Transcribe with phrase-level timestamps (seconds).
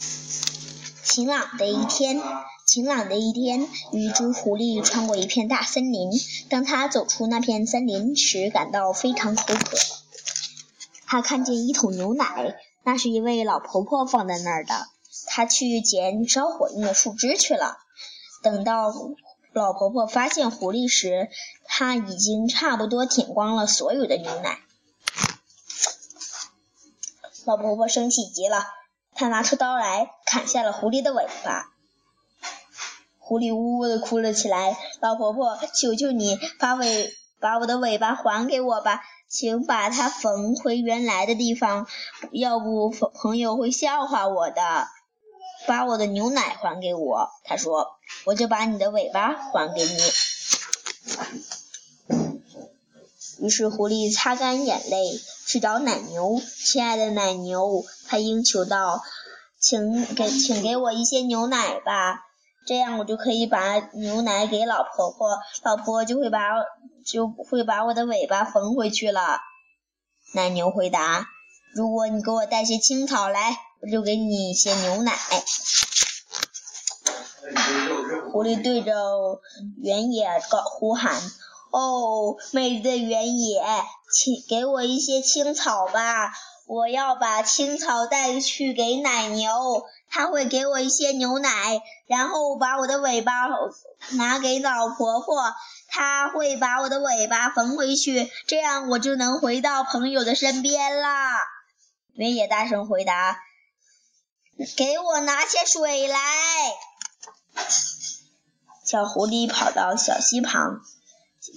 [0.00, 2.22] 晴朗的一天，
[2.66, 6.10] 晴朗的一天，一只狐狸穿过一片大森林。
[6.48, 9.76] 当它走出那片森林时，感到非常口渴。
[11.06, 14.86] 它看见一桶牛奶，那是一位老婆婆放在那儿的。
[15.26, 17.78] 它去捡烧火用的树枝去了。
[18.42, 18.92] 等到
[19.52, 21.28] 老婆婆发现狐狸时，
[21.66, 24.60] 他已经差不多舔光了所有的牛奶。
[27.44, 28.64] 老婆婆生气极了，
[29.20, 31.70] 他拿出刀来砍下了狐狸的尾巴。
[33.18, 41.86] 狐狸呜呜的哭了起来：“老婆婆，求求你把尾把我的尾巴还给我吧，请把它缝回原来的地方，
[42.32, 44.88] 要不朋友会笑话我的。
[45.66, 49.98] 把我的牛奶还给我。”他说：“我就把你的尾巴还给你。”
[53.44, 56.40] 于是狐狸擦干眼泪，去找奶牛。
[56.64, 59.02] 亲爱的奶牛，他应求道
[59.58, 62.20] ：“请给，请给我一些牛奶吧，
[62.68, 66.38] 这样我就可以把牛奶给老婆婆，老婆就会把
[67.04, 69.40] 就会把我的尾巴缝回去了。”
[70.34, 71.26] 奶牛回答
[71.74, 75.18] ：“如果你给我带些青草来，我就给你一些牛奶。”
[78.30, 78.92] 狐狸对着
[79.82, 81.20] 原野高呼喊。
[81.72, 83.62] 哦，美丽的原野，
[84.12, 86.32] 请给我一些青草吧！
[86.66, 93.48] 我要把青草带去给奶牛，它会给我一些牛奶，然后把我的尾巴
[94.12, 95.52] 拿给老婆婆，
[95.88, 101.36] 她会把我的尾巴缝回去，这样我就能回到朋友的身边啦。
[102.12, 103.40] 原野大声回答
[104.76, 106.18] ：“给我拿些水来！”
[108.84, 110.82] 小狐狸跑到小溪旁。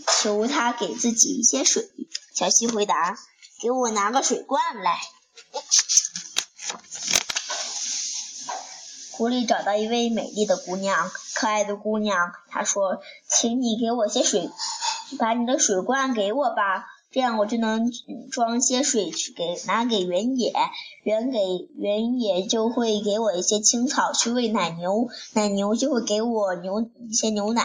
[0.08, 1.90] 求他给自己一些水。
[2.34, 3.18] 小溪回答
[3.62, 5.00] ：“给我拿个水罐来。”
[9.12, 14.50] 狐狸找到一位美丽的姑娘，可爱的姑娘，她说：“请你给我些水，
[15.20, 17.92] 把你的水罐给我吧。”这样我就能
[18.32, 20.52] 装些水去给拿给原野，
[21.04, 21.40] 原给
[21.76, 27.64] 原野就会给我一些青草去喂奶牛，奶牛就会给我牛一些牛奶，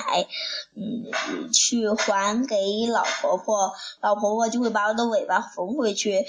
[0.76, 3.72] 嗯，去还给老婆婆，
[4.02, 6.26] 老婆婆就会把我的尾巴缝回去，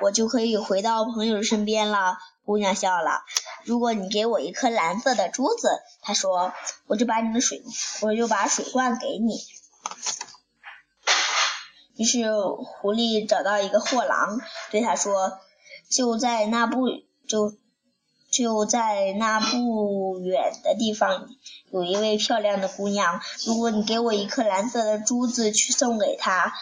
[0.00, 2.16] 我就可以回到朋友身边了。
[2.46, 3.20] 姑娘笑了，
[3.64, 5.68] 如果你给我一颗蓝色的珠子，
[6.00, 6.52] 她说，
[6.86, 7.62] 我就把你的水，
[8.00, 9.34] 我就把水罐给你。
[12.02, 14.40] 于是狐狸找到一个货郎，
[14.72, 15.38] 对他说
[15.88, 16.88] ：“就在那不
[17.28, 17.54] 就
[18.28, 21.28] 就在那不远的地方，
[21.70, 23.20] 有一位漂亮的姑娘。
[23.46, 26.52] 如果你给我一颗蓝色的珠子去送给她，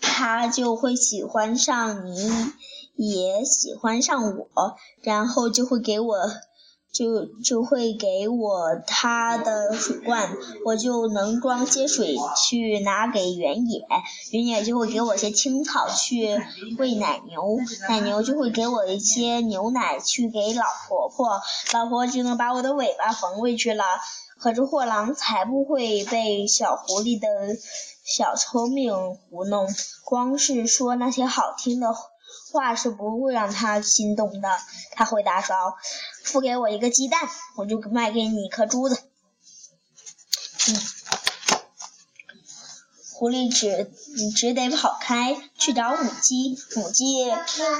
[0.00, 2.30] 她就会喜欢上你，
[2.94, 6.14] 也喜欢上我，然后就会给我。”
[6.98, 13.86] 就就会给我他的水罐，我就能装些水去拿给原野，
[14.32, 16.36] 原野就会给我些青草去
[16.76, 17.56] 喂奶牛，
[17.88, 21.40] 奶牛就会给我一些牛奶去给老婆婆，
[21.72, 23.84] 老婆就能把我的尾巴缝回去了。
[24.40, 27.28] 可是货郎才不会被小狐狸的
[28.04, 28.92] 小聪明
[29.30, 29.68] 糊弄，
[30.04, 31.94] 光是说那些好听的。
[32.52, 34.48] 话是不会让他心动的。
[34.92, 35.54] 他回答说
[36.24, 37.20] ：“付给我一个鸡蛋，
[37.56, 39.00] 我就卖给你一颗珠子。”
[40.68, 40.74] 嗯，
[43.12, 43.90] 狐狸只
[44.36, 46.58] 只得跑开去找母鸡。
[46.76, 47.32] 母鸡，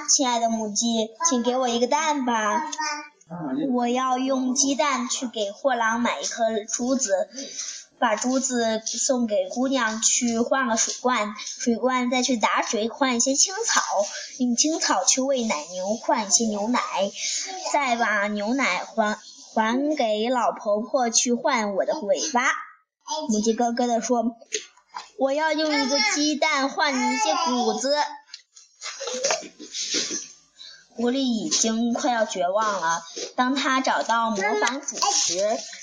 [0.09, 2.71] 亲爱的母鸡，请给我一个蛋吧。
[3.75, 7.29] 我要用鸡蛋去给货郎买一颗珠子。
[7.99, 13.83] 把珠子送给姑娘去换个水罐，水罐再去打水换一些青草，
[14.39, 16.81] 用青草去喂奶牛换一些牛奶，
[17.73, 19.19] 再把牛奶还
[19.55, 22.53] 还给老婆婆去换我的尾巴。
[23.29, 24.37] 母鸡咯咯地说
[25.19, 27.97] ：“我要用一个鸡蛋换你一些谷子。”
[30.95, 33.03] 狐狸已经快要绝望了。
[33.39, 35.39] 当他找到磨坊主时，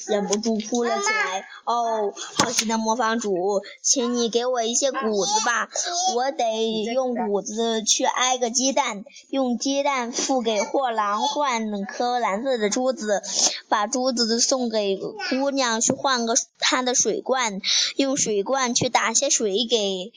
[0.07, 1.47] 忍不住哭了起来。
[1.63, 5.69] 哦，好心的磨坊主，请你给我一些谷子吧，
[6.15, 13.23] 我得用谷子去挨个鸡蛋，用鸡蛋付给货郎换颗蓝色的珠子，
[13.69, 17.61] 把珠子送给姑娘去换个她的水罐，
[17.95, 20.11] 用水罐去打些水给，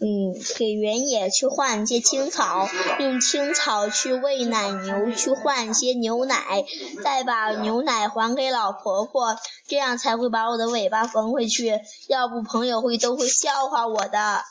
[0.00, 4.40] 嗯，给原野去换些青草，用青草去喂。
[4.40, 6.64] 奶牛去换些牛奶，
[7.02, 9.36] 再把牛奶还给老婆婆，
[9.68, 11.80] 这样才会把我的尾巴缝回去。
[12.08, 14.44] 要不朋友会都会笑话我的。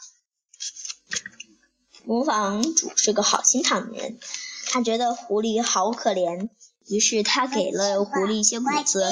[2.05, 4.17] 磨坊主是个好心肠的人，
[4.71, 6.49] 他觉得狐狸好可怜，
[6.87, 9.05] 于是他给了狐狸一些谷子，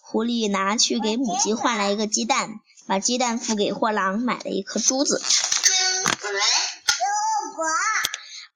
[0.00, 5.20] 狐狸拿去给母鸡换来一个鸡蛋，把鸡蛋付给货郎买了一颗珠子，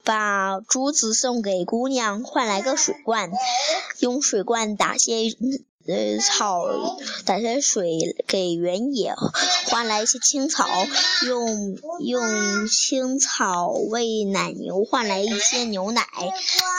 [0.04, 3.32] 把珠子送给姑娘换来个水罐，
[3.98, 5.30] 用水罐打些。
[5.86, 6.64] 呃，草
[7.26, 9.14] 打些水给原野，
[9.68, 10.66] 换来一些青草，
[11.26, 16.06] 用用青草喂奶牛，换来一些牛奶，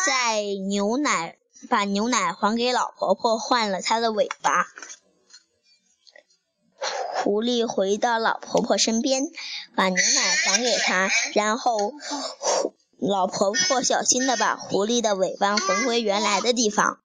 [0.07, 1.37] 在牛奶
[1.69, 4.65] 把牛奶还给老婆婆，换了她的尾巴。
[7.23, 9.21] 狐狸回到老婆婆身边，
[9.75, 11.77] 把牛奶还给她，然后
[12.39, 12.74] 狐
[13.07, 16.99] 老婆婆小心的把狐狸的尾巴缝回原来的地方。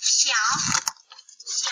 [0.00, 0.30] 小。
[1.46, 1.70] 小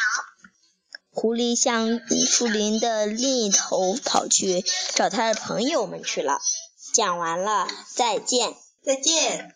[1.11, 4.65] 狐狸向树林的另一头跑去
[4.95, 6.41] 找他的朋友们去了。
[6.95, 8.55] 讲完了，再见。
[8.83, 9.55] 再见。